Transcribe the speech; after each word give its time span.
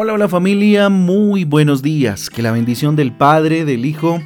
Hola, 0.00 0.12
hola 0.12 0.28
familia, 0.28 0.90
muy 0.90 1.42
buenos 1.42 1.82
días. 1.82 2.30
Que 2.30 2.40
la 2.40 2.52
bendición 2.52 2.94
del 2.94 3.10
Padre, 3.10 3.64
del 3.64 3.84
Hijo 3.84 4.22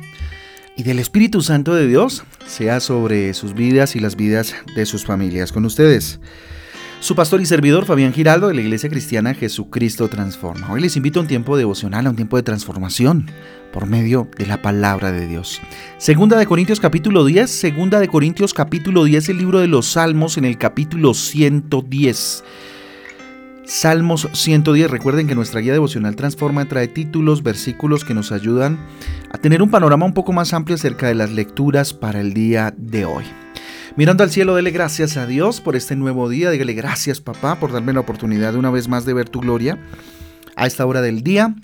y 0.77 0.83
del 0.83 0.99
Espíritu 0.99 1.41
Santo 1.41 1.75
de 1.75 1.89
Dios 1.89 2.25
sea 2.45 2.79
sobre 2.79 3.33
sus 3.33 3.55
vidas 3.55 3.97
y 3.97 4.01
las 4.01 4.15
vidas 4.15 4.55
de 4.77 4.85
sus 4.85 5.07
familias. 5.07 5.51
Con 5.51 5.65
ustedes, 5.65 6.21
su 7.01 7.15
pastor 7.15 7.41
y 7.41 7.47
servidor 7.47 7.87
Fabián 7.87 8.13
Giraldo 8.13 8.49
de 8.49 8.55
la 8.55 8.61
Iglesia 8.61 8.91
Cristiana 8.91 9.33
Jesucristo 9.33 10.11
Transforma. 10.11 10.71
Hoy 10.71 10.83
les 10.83 10.99
invito 10.99 11.21
a 11.21 11.23
un 11.23 11.27
tiempo 11.27 11.57
devocional, 11.57 12.07
a 12.07 12.11
un 12.11 12.17
tiempo 12.17 12.37
de 12.37 12.43
transformación 12.43 13.31
por 13.73 13.87
medio 13.87 14.29
de 14.37 14.45
la 14.45 14.61
palabra 14.61 15.11
de 15.11 15.27
Dios. 15.27 15.59
Segunda 15.97 16.39
de 16.39 16.45
Corintios 16.45 16.81
capítulo 16.81 17.25
10, 17.25 17.51
Segunda 17.51 17.99
de 17.99 18.09
Corintios 18.09 18.53
capítulo 18.53 19.05
10, 19.05 19.31
el 19.31 19.39
libro 19.39 19.61
de 19.61 19.69
los 19.69 19.87
Salmos 19.87 20.37
en 20.37 20.45
el 20.45 20.59
capítulo 20.59 21.15
110. 21.15 22.45
Salmos 23.65 24.29
110. 24.33 24.91
Recuerden 24.91 25.27
que 25.27 25.35
nuestra 25.35 25.61
guía 25.61 25.73
devocional 25.73 26.17
Transforma 26.17 26.65
trae 26.67 26.89
títulos, 26.89 27.43
versículos 27.43 28.05
que 28.05 28.15
nos 28.15 28.33
ayudan 28.33 28.85
a 29.31 29.39
tener 29.39 29.63
un 29.63 29.71
panorama 29.71 30.05
un 30.05 30.15
poco 30.15 30.33
más 30.33 30.53
amplio 30.53 30.75
acerca 30.75 31.07
de 31.07 31.15
las 31.15 31.31
lecturas 31.31 31.95
para 31.95 32.21
el 32.21 32.35
día 32.35 32.75
de 32.77 33.05
hoy. 33.05 33.25
Mirando 33.97 34.25
al 34.25 34.31
cielo, 34.31 34.55
dele 34.55 34.71
gracias 34.71 35.17
a 35.17 35.27
Dios 35.27 35.61
por 35.61 35.77
este 35.77 35.97
nuevo 35.97 36.29
día. 36.29 36.51
Dígale 36.51 36.73
gracias, 36.73 37.21
papá, 37.21 37.61
por 37.61 37.73
darme 37.73 37.93
la 37.93 38.01
oportunidad 38.01 38.53
de 38.53 38.59
una 38.59 38.71
vez 38.71 38.89
más 38.89 39.05
de 39.05 39.15
ver 39.15 39.29
tu 39.29 39.41
gloria 39.41 39.79
a 40.57 40.67
esta 40.67 40.85
hora 40.85 41.01
del 41.01 41.23
día. 41.23 41.55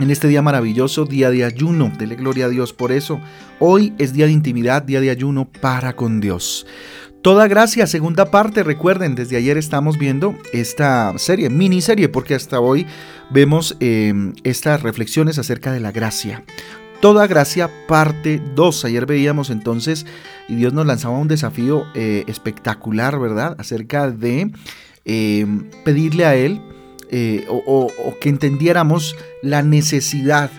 En 0.00 0.12
este 0.12 0.28
día 0.28 0.42
maravilloso, 0.42 1.06
día 1.06 1.28
de 1.30 1.44
ayuno, 1.44 1.90
dele 1.98 2.14
gloria 2.14 2.46
a 2.46 2.48
Dios 2.48 2.72
por 2.72 2.92
eso. 2.92 3.20
Hoy 3.58 3.92
es 3.98 4.12
día 4.12 4.26
de 4.26 4.32
intimidad, 4.32 4.82
día 4.82 5.00
de 5.00 5.10
ayuno 5.10 5.50
para 5.60 5.96
con 5.96 6.20
Dios. 6.20 6.66
Toda 7.20 7.48
gracia, 7.48 7.84
segunda 7.88 8.30
parte, 8.30 8.62
recuerden, 8.62 9.16
desde 9.16 9.36
ayer 9.36 9.58
estamos 9.58 9.98
viendo 9.98 10.36
esta 10.52 11.18
serie, 11.18 11.50
miniserie, 11.50 12.08
porque 12.08 12.36
hasta 12.36 12.60
hoy 12.60 12.86
vemos 13.30 13.76
em, 13.80 14.34
estas 14.44 14.84
reflexiones 14.84 15.36
acerca 15.36 15.72
de 15.72 15.80
la 15.80 15.90
gracia. 15.90 16.44
Toda 17.00 17.26
gracia, 17.26 17.68
parte 17.88 18.40
2. 18.54 18.84
Ayer 18.84 19.04
veíamos 19.04 19.50
entonces, 19.50 20.06
y 20.48 20.54
Dios 20.54 20.72
nos 20.72 20.86
lanzaba 20.86 21.18
un 21.18 21.26
desafío 21.26 21.86
eh, 21.96 22.22
espectacular, 22.28 23.18
¿verdad? 23.18 23.56
Acerca 23.58 24.12
de 24.12 24.52
em, 25.04 25.64
pedirle 25.84 26.24
a 26.24 26.36
Él 26.36 26.60
eh, 27.10 27.46
o, 27.48 27.90
que 28.20 28.28
entendiéramos 28.28 29.16
la 29.42 29.62
necesidad 29.62 30.50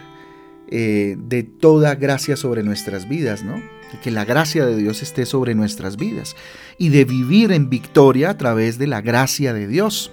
eh, 0.70 1.16
de 1.18 1.44
toda 1.44 1.96
gracia 1.96 2.36
sobre 2.36 2.64
nuestras 2.64 3.08
vidas, 3.08 3.44
¿no? 3.44 3.62
que 4.04 4.12
la 4.12 4.26
gracia 4.26 4.66
de 4.66 4.78
Dios 4.78 5.02
esté 5.02 5.26
sobre 5.26 5.56
nuestras 5.56 5.98
vidas 5.98 6.36
y 6.78 6.90
de 6.90 7.06
vivir 7.06 7.52
en 7.52 7.70
victoria 7.70 8.30
a 8.30 8.38
través 8.38 8.78
de 8.78 8.88
la 8.88 9.02
gracia 9.02 9.54
de 9.54 9.68
Dios. 9.68 10.12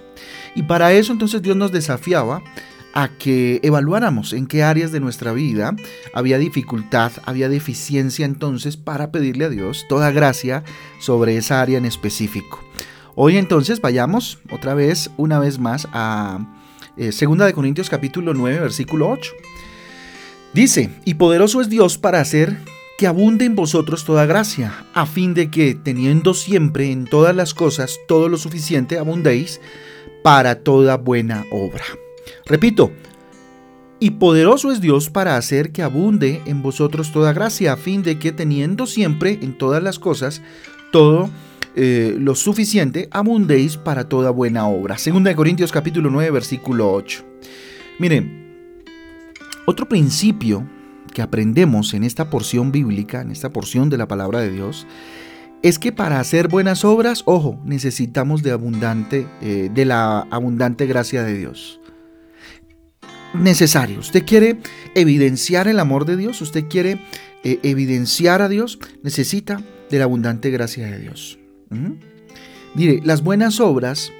Y 0.55 0.63
para 0.63 0.93
eso 0.93 1.13
entonces 1.13 1.41
Dios 1.41 1.55
nos 1.55 1.71
desafiaba 1.71 2.41
a 2.93 3.09
que 3.09 3.59
evaluáramos 3.61 4.33
en 4.33 4.47
qué 4.47 4.63
áreas 4.63 4.91
de 4.91 4.99
nuestra 4.99 5.31
vida 5.31 5.75
había 6.13 6.39
dificultad, 6.39 7.11
había 7.25 7.49
deficiencia 7.49 8.25
entonces 8.25 8.75
para 8.77 9.11
pedirle 9.11 9.45
a 9.45 9.49
Dios 9.49 9.85
toda 9.87 10.09
gracia 10.11 10.63
sobre 10.99 11.37
esa 11.37 11.61
área 11.61 11.77
en 11.77 11.85
específico. 11.85 12.63
Hoy 13.19 13.35
entonces 13.37 13.81
vayamos 13.81 14.37
otra 14.51 14.75
vez, 14.75 15.09
una 15.17 15.39
vez 15.39 15.57
más 15.57 15.87
a 15.91 16.37
eh, 16.97 17.11
Segunda 17.11 17.47
de 17.47 17.53
Corintios 17.53 17.89
capítulo 17.89 18.35
9 18.35 18.59
versículo 18.59 19.09
8. 19.09 19.31
Dice, 20.53 20.91
y 21.03 21.15
poderoso 21.15 21.59
es 21.59 21.67
Dios 21.67 21.97
para 21.97 22.21
hacer 22.21 22.59
que 22.99 23.07
abunde 23.07 23.45
en 23.45 23.55
vosotros 23.55 24.05
toda 24.05 24.27
gracia, 24.27 24.85
a 24.93 25.07
fin 25.07 25.33
de 25.33 25.49
que, 25.49 25.73
teniendo 25.73 26.35
siempre 26.35 26.91
en 26.91 27.05
todas 27.05 27.35
las 27.35 27.55
cosas 27.55 27.99
todo 28.07 28.29
lo 28.29 28.37
suficiente, 28.37 28.99
abundéis 28.99 29.61
para 30.23 30.59
toda 30.59 30.97
buena 30.97 31.43
obra. 31.51 31.85
Repito, 32.45 32.91
y 33.99 34.11
poderoso 34.11 34.71
es 34.71 34.79
Dios 34.79 35.09
para 35.09 35.37
hacer 35.37 35.71
que 35.71 35.81
abunde 35.81 36.43
en 36.45 36.61
vosotros 36.61 37.11
toda 37.11 37.33
gracia, 37.33 37.73
a 37.73 37.77
fin 37.77 38.03
de 38.03 38.19
que, 38.19 38.31
teniendo 38.31 38.85
siempre 38.85 39.39
en 39.41 39.57
todas 39.57 39.81
las 39.81 39.97
cosas 39.97 40.43
todo 40.91 41.31
eh, 41.79 42.15
lo 42.17 42.33
suficiente, 42.33 43.07
abundéis 43.11 43.77
para 43.77 44.09
toda 44.09 44.31
buena 44.31 44.67
obra. 44.67 44.97
Segunda 44.97 45.29
de 45.29 45.35
Corintios 45.35 45.71
capítulo 45.71 46.09
9, 46.09 46.31
versículo 46.31 46.91
8. 46.91 47.23
Miren, 47.99 48.83
otro 49.67 49.87
principio 49.87 50.67
que 51.13 51.21
aprendemos 51.21 51.93
en 51.93 52.03
esta 52.03 52.31
porción 52.31 52.71
bíblica, 52.71 53.21
en 53.21 53.29
esta 53.29 53.53
porción 53.53 53.91
de 53.91 53.97
la 53.97 54.07
palabra 54.07 54.39
de 54.39 54.49
Dios, 54.49 54.87
es 55.61 55.77
que 55.77 55.91
para 55.91 56.19
hacer 56.19 56.47
buenas 56.47 56.83
obras, 56.83 57.21
ojo, 57.25 57.59
necesitamos 57.63 58.41
de 58.41 58.51
abundante, 58.53 59.27
eh, 59.41 59.69
de 59.71 59.85
la 59.85 60.21
abundante 60.31 60.87
gracia 60.87 61.21
de 61.21 61.37
Dios. 61.37 61.79
Necesario. 63.35 63.99
Usted 63.99 64.25
quiere 64.25 64.57
evidenciar 64.95 65.67
el 65.67 65.79
amor 65.79 66.05
de 66.05 66.17
Dios, 66.17 66.41
usted 66.41 66.65
quiere 66.67 67.01
eh, 67.43 67.59
evidenciar 67.61 68.41
a 68.41 68.49
Dios, 68.49 68.79
necesita 69.03 69.61
de 69.91 69.99
la 69.99 70.05
abundante 70.05 70.49
gracia 70.49 70.87
de 70.87 70.97
Dios. 70.97 71.37
¿Mm? 71.69 71.93
Mire, 72.75 73.01
las 73.03 73.23
buenas 73.23 73.59
obras 73.59 74.11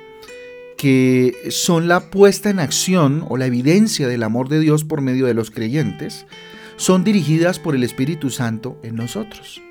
que 0.77 1.35
son 1.49 1.87
la 1.87 2.11
puesta 2.11 2.49
en 2.49 2.59
acción 2.59 3.25
o 3.27 3.37
la 3.37 3.47
evidencia 3.47 4.07
del 4.07 4.23
amor 4.23 4.47
de 4.47 4.59
Dios 4.59 4.83
por 4.83 5.01
medio 5.01 5.25
de 5.25 5.33
los 5.33 5.51
creyentes, 5.51 6.27
son 6.77 7.03
dirigidas 7.03 7.59
por 7.59 7.75
el 7.75 7.83
Espíritu 7.83 8.29
Santo 8.29 8.79
en 8.83 8.95
nosotros. 8.95 9.61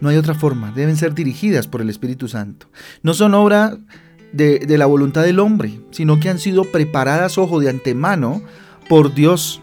No 0.00 0.08
hay 0.08 0.16
otra 0.16 0.34
forma, 0.34 0.72
deben 0.72 0.96
ser 0.96 1.14
dirigidas 1.14 1.68
por 1.68 1.82
el 1.82 1.90
Espíritu 1.90 2.28
Santo. 2.28 2.68
No 3.02 3.12
son 3.14 3.34
obra 3.34 3.78
de, 4.32 4.78
la 4.78 4.86
voluntad 4.86 5.22
del 5.22 5.38
hombre, 5.38 5.80
sino 5.90 6.18
que 6.18 6.30
han 6.30 6.38
sido 6.38 6.64
preparadas, 6.64 7.36
ojo, 7.36 7.60
de 7.60 7.68
antemano 7.68 8.42
por 8.88 9.14
Dios. 9.14 9.60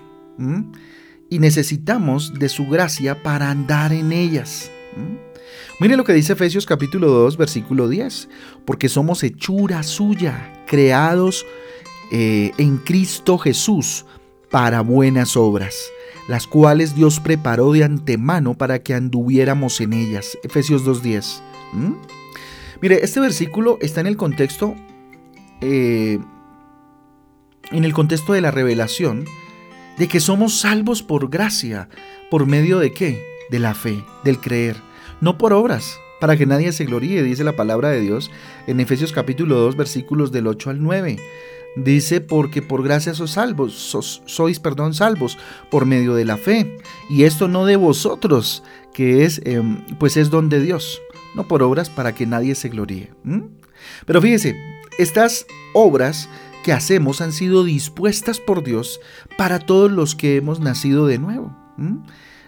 Y 1.29 1.39
necesitamos 1.39 2.33
de 2.37 2.49
su 2.49 2.67
gracia 2.67 3.23
para 3.23 3.49
andar 3.49 3.91
en 3.91 4.11
ellas. 4.11 4.69
Mire 5.77 5.97
lo 5.97 6.05
que 6.05 6.13
dice 6.13 6.33
Efesios 6.33 6.65
capítulo 6.65 7.09
2, 7.09 7.35
versículo 7.35 7.89
10, 7.89 8.29
porque 8.63 8.87
somos 8.87 9.23
hechura 9.23 9.83
suya, 9.83 10.53
creados 10.67 11.45
eh, 12.13 12.51
en 12.57 12.77
Cristo 12.77 13.37
Jesús 13.37 14.05
para 14.49 14.79
buenas 14.79 15.35
obras, 15.35 15.75
las 16.29 16.47
cuales 16.47 16.95
Dios 16.95 17.19
preparó 17.19 17.73
de 17.73 17.83
antemano 17.83 18.53
para 18.53 18.79
que 18.79 18.93
anduviéramos 18.93 19.81
en 19.81 19.91
ellas. 19.91 20.37
Efesios 20.43 20.85
2.10. 20.85 21.41
¿Mm? 21.73 21.93
Mire, 22.81 23.03
este 23.03 23.19
versículo 23.19 23.77
está 23.81 23.99
en 23.99 24.07
el 24.07 24.15
contexto, 24.15 24.75
eh, 25.59 26.19
en 27.71 27.83
el 27.83 27.93
contexto 27.93 28.31
de 28.31 28.39
la 28.39 28.51
revelación, 28.51 29.25
de 29.97 30.07
que 30.07 30.21
somos 30.21 30.57
salvos 30.57 31.03
por 31.03 31.29
gracia, 31.29 31.89
por 32.31 32.45
medio 32.45 32.79
de 32.79 32.93
qué? 32.93 33.21
De 33.51 33.59
la 33.59 33.75
fe, 33.75 34.01
del 34.23 34.39
creer, 34.39 34.77
no 35.21 35.37
por 35.37 35.53
obras, 35.53 35.99
para 36.19 36.37
que 36.37 36.45
nadie 36.45 36.71
se 36.71 36.85
gloríe, 36.85 37.23
dice 37.23 37.43
la 37.43 37.55
palabra 37.55 37.89
de 37.89 38.01
Dios 38.01 38.31
en 38.67 38.79
Efesios 38.79 39.11
capítulo 39.11 39.55
2, 39.57 39.75
versículos 39.75 40.31
del 40.31 40.47
8 40.47 40.69
al 40.69 40.81
9. 40.81 41.17
Dice, 41.75 42.21
porque 42.21 42.61
por 42.61 42.83
gracia 42.83 43.13
sois 43.13 43.31
salvos, 43.31 43.73
sois, 44.25 44.59
perdón, 44.59 44.93
salvos 44.93 45.37
por 45.69 45.85
medio 45.85 46.15
de 46.15 46.23
la 46.23 46.37
fe. 46.37 46.77
Y 47.09 47.23
esto 47.23 47.49
no 47.49 47.65
de 47.65 47.75
vosotros, 47.75 48.63
que 48.93 49.25
es, 49.25 49.41
em, 49.43 49.83
pues 49.99 50.15
es 50.15 50.29
don 50.29 50.47
de 50.47 50.61
Dios, 50.61 51.01
no 51.35 51.47
por 51.49 51.63
obras 51.63 51.89
para 51.89 52.15
que 52.15 52.25
nadie 52.25 52.55
se 52.55 52.69
gloríe. 52.69 53.11
Pero 54.05 54.21
fíjese, 54.21 54.55
estas 54.97 55.45
obras 55.73 56.29
que 56.63 56.71
hacemos 56.71 57.19
han 57.19 57.33
sido 57.33 57.65
dispuestas 57.65 58.39
por 58.39 58.63
Dios 58.63 59.01
para 59.37 59.59
todos 59.59 59.91
los 59.91 60.15
que 60.15 60.37
hemos 60.37 60.61
nacido 60.61 61.07
de 61.07 61.19
nuevo. 61.19 61.55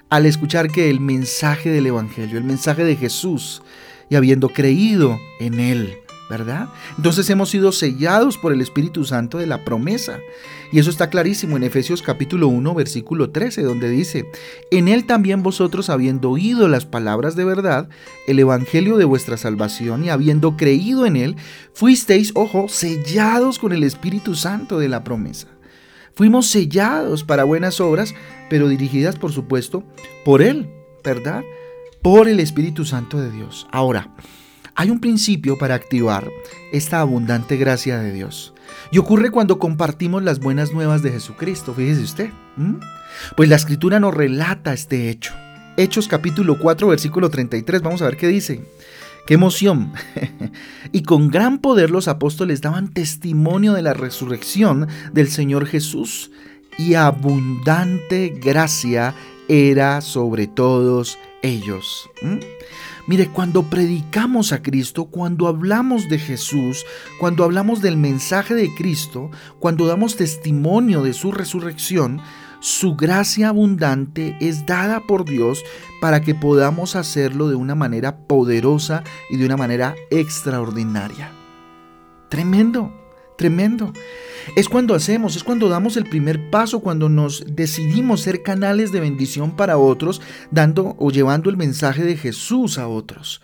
Al 0.10 0.26
escuchar 0.26 0.72
que 0.72 0.90
el 0.90 1.02
mensaje 1.02 1.70
del 1.70 1.88
Evangelio, 1.88 2.38
el 2.38 2.46
mensaje 2.46 2.86
de 2.86 2.96
Jesús, 2.96 3.62
y 4.10 4.16
habiendo 4.16 4.48
creído 4.50 5.20
en 5.42 5.60
Él, 5.60 5.98
¿verdad? 6.30 6.70
Entonces 6.96 7.30
hemos 7.30 7.50
sido 7.50 7.74
sellados 7.74 8.38
por 8.38 8.54
el 8.54 8.62
Espíritu 8.62 9.04
Santo 9.04 9.38
de 9.38 9.48
la 9.48 9.66
promesa. 9.66 10.20
Y 10.72 10.80
eso 10.80 10.90
está 10.90 11.10
clarísimo 11.10 11.58
en 11.58 11.64
Efesios 11.64 12.02
capítulo 12.02 12.48
1, 12.48 12.74
versículo 12.74 13.32
13, 13.32 13.64
donde 13.64 13.90
dice, 13.90 14.30
en 14.72 14.88
él 14.88 15.06
también 15.06 15.44
vosotros 15.44 15.90
habiendo 15.90 16.32
oído 16.32 16.70
las 16.70 16.86
palabras 16.86 17.36
de 17.36 17.44
verdad, 17.44 17.90
el 18.28 18.40
Evangelio 18.40 18.96
de 18.98 19.06
vuestra 19.06 19.36
salvación, 19.36 20.06
y 20.06 20.10
habiendo 20.10 20.56
creído 20.58 21.06
en 21.06 21.18
él, 21.18 21.36
fuisteis, 21.74 22.32
ojo, 22.36 22.68
sellados 22.70 23.60
con 23.60 23.74
el 23.74 23.84
Espíritu 23.84 24.36
Santo 24.36 24.80
de 24.80 24.90
la 24.90 25.04
promesa. 25.04 25.48
Fuimos 26.18 26.48
sellados 26.48 27.24
para 27.24 27.44
buenas 27.44 27.80
obras, 27.80 28.16
pero 28.50 28.68
dirigidas, 28.68 29.18
por 29.18 29.32
supuesto, 29.32 29.84
por 30.26 30.42
él, 30.42 30.68
¿verdad? 31.04 31.44
Por 32.02 32.28
el 32.28 32.40
Espíritu 32.40 32.86
Santo 32.86 33.22
de 33.22 33.30
Dios. 33.30 33.68
Ahora, 33.72 34.16
hay 34.74 34.90
un 34.90 35.00
principio 35.00 35.60
para 35.60 35.76
activar 35.76 36.28
esta 36.74 37.02
abundante 37.02 37.56
gracia 37.56 38.00
de 38.00 38.12
Dios. 38.12 38.56
Y 38.92 38.98
ocurre 38.98 39.30
cuando 39.30 39.60
compartimos 39.60 40.24
las 40.24 40.40
buenas 40.40 40.74
nuevas 40.74 41.04
de 41.04 41.12
Jesucristo, 41.12 41.76
fíjese 41.76 42.02
usted. 42.02 42.30
Pues 43.36 43.48
la 43.48 43.56
escritura 43.56 44.00
nos 44.00 44.16
relata 44.16 44.74
este 44.74 45.12
hecho. 45.12 45.36
Hechos 45.78 46.08
capítulo 46.08 46.58
4, 46.58 46.88
versículo 46.88 47.30
33, 47.30 47.84
vamos 47.84 48.02
a 48.02 48.06
ver 48.06 48.18
qué 48.18 48.28
dice. 48.28 48.66
¡Qué 49.28 49.34
emoción! 49.34 49.92
y 50.94 51.04
con 51.04 51.28
gran 51.28 51.60
poder 51.60 51.92
los 51.92 52.08
apóstoles 52.08 52.62
daban 52.62 52.88
testimonio 52.88 53.74
de 53.74 53.82
la 53.82 53.94
resurrección 53.94 54.88
del 55.12 55.28
Señor 55.28 55.66
Jesús 55.66 56.32
y 56.78 56.94
abundante 56.94 58.30
gracia 58.42 59.14
era 59.50 60.00
sobre 60.00 60.48
todos 60.48 61.18
ellos. 61.42 62.10
Mire, 63.06 63.28
cuando 63.28 63.64
predicamos 63.64 64.54
a 64.54 64.62
Cristo, 64.62 65.06
cuando 65.06 65.48
hablamos 65.48 66.08
de 66.08 66.20
Jesús, 66.20 66.86
cuando 67.20 67.44
hablamos 67.44 67.82
del 67.82 67.98
mensaje 67.98 68.54
de 68.54 68.74
Cristo, 68.76 69.30
cuando 69.60 69.88
damos 69.88 70.16
testimonio 70.16 71.04
de 71.04 71.12
su 71.12 71.34
resurrección, 71.34 72.22
su 72.60 72.96
gracia 72.96 73.50
abundante 73.50 74.36
es 74.40 74.66
dada 74.66 75.02
por 75.02 75.26
Dios 75.26 75.64
para 76.02 76.22
que 76.22 76.36
podamos 76.36 76.96
hacerlo 76.96 77.50
de 77.50 77.56
una 77.56 77.76
manera 77.76 78.18
poderosa 78.18 79.04
y 79.30 79.38
de 79.38 79.46
una 79.46 79.58
manera 79.58 79.96
extraordinaria. 80.10 81.32
Tremendo, 82.30 82.92
tremendo. 83.38 83.94
Es 84.56 84.70
cuando 84.70 84.96
hacemos, 84.96 85.36
es 85.36 85.44
cuando 85.44 85.70
damos 85.70 85.98
el 85.98 86.06
primer 86.06 86.50
paso, 86.50 86.80
cuando 86.80 87.10
nos 87.10 87.46
decidimos 87.48 88.22
ser 88.22 88.44
canales 88.44 88.92
de 88.92 89.02
bendición 89.02 89.56
para 89.56 89.78
otros, 89.78 90.22
dando 90.52 90.96
o 90.98 91.12
llevando 91.12 91.50
el 91.50 91.58
mensaje 91.58 92.04
de 92.04 92.18
Jesús 92.18 92.78
a 92.78 92.88
otros. 92.88 93.42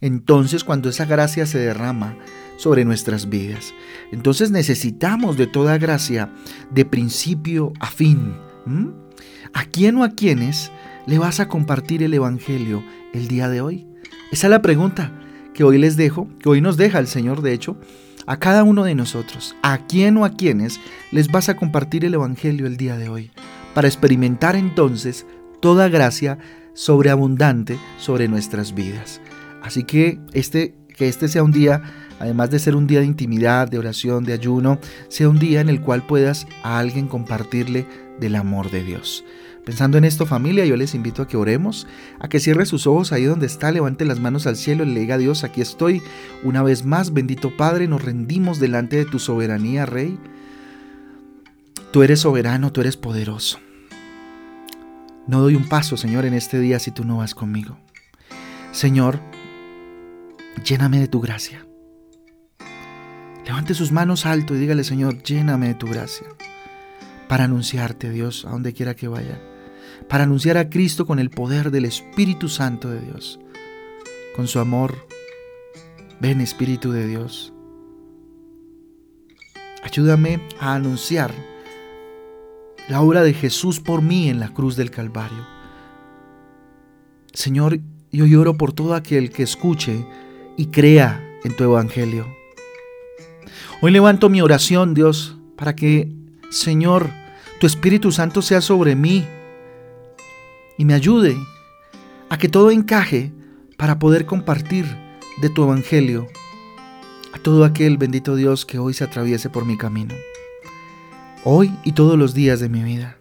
Entonces 0.00 0.64
cuando 0.64 0.88
esa 0.88 1.04
gracia 1.04 1.46
se 1.46 1.58
derrama 1.58 2.16
sobre 2.56 2.84
nuestras 2.84 3.28
vidas. 3.28 3.74
Entonces 4.12 4.50
necesitamos 4.50 5.36
de 5.36 5.46
toda 5.46 5.78
gracia 5.78 6.30
de 6.70 6.84
principio 6.84 7.72
a 7.80 7.86
fin. 7.86 8.45
¿A 9.54 9.64
quién 9.64 9.96
o 9.96 10.04
a 10.04 10.10
quiénes 10.10 10.72
le 11.06 11.18
vas 11.18 11.40
a 11.40 11.48
compartir 11.48 12.02
el 12.02 12.14
Evangelio 12.14 12.82
el 13.12 13.28
día 13.28 13.48
de 13.48 13.60
hoy? 13.60 13.86
Esa 14.32 14.48
es 14.48 14.50
la 14.50 14.62
pregunta 14.62 15.12
que 15.54 15.64
hoy 15.64 15.78
les 15.78 15.96
dejo, 15.96 16.28
que 16.40 16.48
hoy 16.48 16.60
nos 16.60 16.76
deja 16.76 16.98
el 16.98 17.06
Señor, 17.06 17.42
de 17.42 17.52
hecho, 17.52 17.76
a 18.26 18.38
cada 18.38 18.64
uno 18.64 18.84
de 18.84 18.94
nosotros. 18.94 19.54
¿A 19.62 19.86
quién 19.86 20.16
o 20.16 20.24
a 20.24 20.30
quiénes 20.30 20.80
les 21.12 21.30
vas 21.30 21.48
a 21.48 21.56
compartir 21.56 22.04
el 22.04 22.14
Evangelio 22.14 22.66
el 22.66 22.76
día 22.76 22.98
de 22.98 23.08
hoy? 23.08 23.30
Para 23.72 23.88
experimentar 23.88 24.56
entonces 24.56 25.26
toda 25.60 25.88
gracia 25.88 26.38
sobreabundante 26.74 27.78
sobre 27.98 28.28
nuestras 28.28 28.74
vidas. 28.74 29.20
Así 29.62 29.84
que 29.84 30.18
este, 30.32 30.74
que 30.96 31.08
este 31.08 31.28
sea 31.28 31.42
un 31.42 31.52
día, 31.52 31.82
además 32.18 32.50
de 32.50 32.58
ser 32.58 32.74
un 32.74 32.86
día 32.86 33.00
de 33.00 33.06
intimidad, 33.06 33.68
de 33.68 33.78
oración, 33.78 34.24
de 34.24 34.32
ayuno, 34.32 34.78
sea 35.08 35.28
un 35.28 35.38
día 35.38 35.60
en 35.60 35.68
el 35.68 35.80
cual 35.80 36.06
puedas 36.06 36.46
a 36.62 36.78
alguien 36.78 37.06
compartirle 37.06 37.86
del 38.18 38.36
amor 38.36 38.70
de 38.70 38.82
Dios. 38.82 39.24
Pensando 39.64 39.98
en 39.98 40.04
esto 40.04 40.26
familia, 40.26 40.64
yo 40.64 40.76
les 40.76 40.94
invito 40.94 41.22
a 41.22 41.26
que 41.26 41.36
oremos, 41.36 41.88
a 42.20 42.28
que 42.28 42.38
cierre 42.38 42.66
sus 42.66 42.86
ojos 42.86 43.12
ahí 43.12 43.24
donde 43.24 43.46
está, 43.46 43.72
levante 43.72 44.04
las 44.04 44.20
manos 44.20 44.46
al 44.46 44.56
cielo 44.56 44.84
y 44.84 44.94
le 44.94 45.00
diga 45.00 45.16
a 45.16 45.18
Dios, 45.18 45.42
aquí 45.42 45.60
estoy. 45.60 46.02
Una 46.44 46.62
vez 46.62 46.84
más, 46.84 47.12
bendito 47.12 47.56
Padre, 47.56 47.88
nos 47.88 48.04
rendimos 48.04 48.60
delante 48.60 48.96
de 48.96 49.06
tu 49.06 49.18
soberanía, 49.18 49.84
Rey. 49.84 50.20
Tú 51.90 52.04
eres 52.04 52.20
soberano, 52.20 52.70
tú 52.70 52.80
eres 52.80 52.96
poderoso. 52.96 53.58
No 55.26 55.40
doy 55.40 55.56
un 55.56 55.68
paso, 55.68 55.96
Señor, 55.96 56.24
en 56.26 56.34
este 56.34 56.60
día 56.60 56.78
si 56.78 56.92
tú 56.92 57.04
no 57.04 57.16
vas 57.16 57.34
conmigo. 57.34 57.76
Señor, 58.70 59.18
lléname 60.64 61.00
de 61.00 61.08
tu 61.08 61.20
gracia. 61.20 61.66
Levante 63.44 63.74
sus 63.74 63.92
manos 63.92 64.26
alto 64.26 64.54
y 64.54 64.58
dígale, 64.58 64.84
Señor, 64.84 65.22
lléname 65.22 65.68
de 65.68 65.74
tu 65.74 65.86
gracia 65.86 66.26
para 67.28 67.44
anunciarte, 67.44 68.10
Dios, 68.10 68.44
a 68.44 68.50
donde 68.50 68.72
quiera 68.72 68.94
que 68.94 69.08
vaya, 69.08 69.40
para 70.08 70.24
anunciar 70.24 70.58
a 70.58 70.68
Cristo 70.68 71.06
con 71.06 71.18
el 71.18 71.30
poder 71.30 71.70
del 71.70 71.84
Espíritu 71.84 72.48
Santo 72.48 72.90
de 72.90 73.00
Dios, 73.00 73.40
con 74.34 74.46
su 74.46 74.58
amor. 74.58 75.06
Ven 76.18 76.40
Espíritu 76.40 76.92
de 76.92 77.06
Dios. 77.06 77.52
Ayúdame 79.82 80.40
a 80.58 80.74
anunciar 80.74 81.32
la 82.88 83.02
obra 83.02 83.22
de 83.22 83.34
Jesús 83.34 83.80
por 83.80 84.00
mí 84.00 84.28
en 84.28 84.40
la 84.40 84.54
cruz 84.54 84.76
del 84.76 84.90
Calvario. 84.90 85.46
Señor, 87.32 87.80
yo 88.10 88.24
lloro 88.24 88.56
por 88.56 88.72
todo 88.72 88.94
aquel 88.94 89.30
que 89.30 89.42
escuche 89.42 90.06
y 90.56 90.66
crea 90.66 91.22
en 91.44 91.54
tu 91.54 91.64
Evangelio. 91.64 92.26
Hoy 93.82 93.90
levanto 93.90 94.28
mi 94.28 94.40
oración, 94.40 94.94
Dios, 94.94 95.36
para 95.56 95.76
que 95.76 96.10
Señor, 96.50 97.10
tu 97.60 97.66
Espíritu 97.66 98.12
Santo 98.12 98.42
sea 98.42 98.60
sobre 98.60 98.94
mí 98.94 99.26
y 100.78 100.84
me 100.84 100.94
ayude 100.94 101.36
a 102.28 102.38
que 102.38 102.48
todo 102.48 102.70
encaje 102.70 103.32
para 103.76 103.98
poder 103.98 104.26
compartir 104.26 104.86
de 105.40 105.50
tu 105.50 105.64
Evangelio 105.64 106.28
a 107.32 107.38
todo 107.38 107.64
aquel 107.64 107.98
bendito 107.98 108.34
Dios 108.34 108.64
que 108.64 108.78
hoy 108.78 108.94
se 108.94 109.04
atraviese 109.04 109.50
por 109.50 109.66
mi 109.66 109.76
camino, 109.76 110.14
hoy 111.44 111.70
y 111.84 111.92
todos 111.92 112.18
los 112.18 112.32
días 112.32 112.60
de 112.60 112.70
mi 112.70 112.82
vida. 112.82 113.18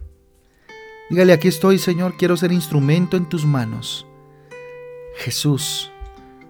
Dígale, 1.10 1.34
aquí 1.34 1.50
estoy 1.50 1.80
Señor, 1.80 2.16
quiero 2.18 2.38
ser 2.38 2.52
instrumento 2.52 3.18
en 3.18 3.28
tus 3.28 3.46
manos. 3.46 4.08
Jesús, 5.18 5.92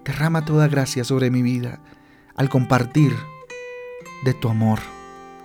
derrama 0.06 0.44
toda 0.44 0.68
gracia 0.68 1.04
sobre 1.04 1.30
mi 1.30 1.42
vida 1.42 1.80
al 2.36 2.48
compartir 2.48 3.12
de 4.24 4.34
tu 4.34 4.48
amor 4.48 4.78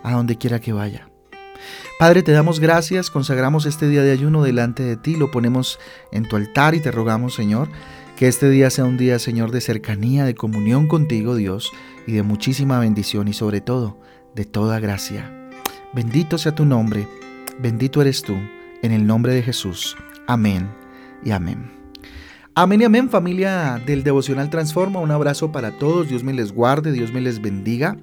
a 0.04 0.12
donde 0.12 0.38
quiera 0.38 0.60
que 0.60 0.72
vaya. 0.72 1.08
Padre, 1.98 2.22
te 2.22 2.32
damos 2.32 2.58
gracias, 2.58 3.10
consagramos 3.10 3.66
este 3.66 3.88
día 3.88 4.02
de 4.02 4.12
ayuno 4.12 4.42
delante 4.42 4.82
de 4.82 4.96
ti, 4.96 5.16
lo 5.16 5.30
ponemos 5.30 5.78
en 6.10 6.28
tu 6.28 6.36
altar 6.36 6.74
y 6.74 6.80
te 6.80 6.90
rogamos, 6.90 7.34
Señor, 7.34 7.68
que 8.16 8.28
este 8.28 8.50
día 8.50 8.70
sea 8.70 8.84
un 8.84 8.96
día, 8.96 9.18
Señor, 9.18 9.50
de 9.50 9.60
cercanía, 9.60 10.24
de 10.24 10.34
comunión 10.34 10.88
contigo, 10.88 11.36
Dios, 11.36 11.70
y 12.06 12.12
de 12.12 12.22
muchísima 12.22 12.78
bendición 12.78 13.28
y 13.28 13.32
sobre 13.32 13.60
todo 13.60 14.00
de 14.34 14.44
toda 14.44 14.80
gracia. 14.80 15.50
Bendito 15.92 16.38
sea 16.38 16.54
tu 16.54 16.64
nombre, 16.64 17.06
bendito 17.60 18.00
eres 18.00 18.22
tú, 18.22 18.34
en 18.82 18.92
el 18.92 19.06
nombre 19.06 19.34
de 19.34 19.42
Jesús. 19.42 19.96
Amén 20.26 20.68
y 21.24 21.30
amén. 21.30 21.81
Amén 22.54 22.82
y 22.82 22.84
amén 22.84 23.08
familia 23.08 23.80
del 23.86 24.04
Devocional 24.04 24.50
Transforma. 24.50 25.00
Un 25.00 25.10
abrazo 25.10 25.50
para 25.52 25.78
todos. 25.78 26.10
Dios 26.10 26.22
me 26.22 26.34
les 26.34 26.52
guarde, 26.52 26.92
Dios 26.92 27.10
me 27.10 27.22
les 27.22 27.40
bendiga. 27.40 27.96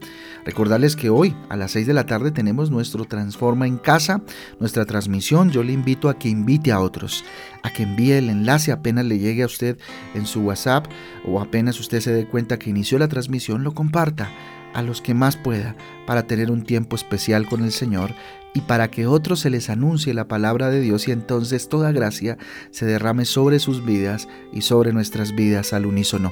Recordarles 0.43 0.95
que 0.95 1.11
hoy 1.11 1.35
a 1.49 1.55
las 1.55 1.69
6 1.73 1.85
de 1.85 1.93
la 1.93 2.07
tarde 2.07 2.31
tenemos 2.31 2.71
nuestro 2.71 3.05
Transforma 3.05 3.67
en 3.67 3.77
casa, 3.77 4.23
nuestra 4.59 4.85
transmisión. 4.85 5.51
Yo 5.51 5.61
le 5.61 5.71
invito 5.71 6.09
a 6.09 6.17
que 6.17 6.29
invite 6.29 6.71
a 6.71 6.79
otros, 6.79 7.23
a 7.61 7.71
que 7.71 7.83
envíe 7.83 8.13
el 8.13 8.31
enlace 8.31 8.71
apenas 8.71 9.05
le 9.05 9.19
llegue 9.19 9.43
a 9.43 9.45
usted 9.45 9.77
en 10.15 10.25
su 10.25 10.41
WhatsApp 10.41 10.87
o 11.27 11.39
apenas 11.39 11.79
usted 11.79 11.99
se 11.99 12.11
dé 12.11 12.25
cuenta 12.25 12.57
que 12.57 12.71
inició 12.71 12.97
la 12.97 13.07
transmisión, 13.07 13.63
lo 13.63 13.75
comparta 13.75 14.31
a 14.73 14.81
los 14.81 14.99
que 15.01 15.13
más 15.13 15.37
pueda 15.37 15.75
para 16.07 16.23
tener 16.23 16.49
un 16.49 16.63
tiempo 16.63 16.95
especial 16.95 17.47
con 17.47 17.63
el 17.63 17.71
Señor 17.71 18.15
y 18.53 18.61
para 18.61 18.89
que 18.89 19.07
otros 19.07 19.39
se 19.39 19.49
les 19.49 19.69
anuncie 19.69 20.13
la 20.13 20.27
palabra 20.27 20.69
de 20.69 20.81
Dios 20.81 21.07
y 21.07 21.11
entonces 21.11 21.69
toda 21.69 21.91
gracia 21.91 22.37
se 22.71 22.85
derrame 22.85 23.25
sobre 23.25 23.59
sus 23.59 23.85
vidas 23.85 24.27
y 24.51 24.61
sobre 24.61 24.93
nuestras 24.93 25.35
vidas 25.35 25.73
al 25.73 25.85
unísono 25.85 26.31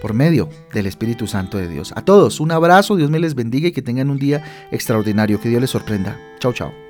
por 0.00 0.14
medio 0.14 0.48
del 0.72 0.86
Espíritu 0.86 1.26
Santo 1.26 1.58
de 1.58 1.68
Dios. 1.68 1.92
A 1.96 2.04
todos 2.04 2.40
un 2.40 2.52
abrazo, 2.52 2.96
Dios 2.96 3.10
me 3.10 3.18
les 3.18 3.34
bendiga 3.34 3.68
y 3.68 3.72
que 3.72 3.82
tengan 3.82 4.10
un 4.10 4.18
día 4.18 4.68
extraordinario, 4.70 5.40
que 5.40 5.48
Dios 5.48 5.60
les 5.60 5.70
sorprenda. 5.70 6.18
Chao, 6.38 6.52
chao. 6.52 6.87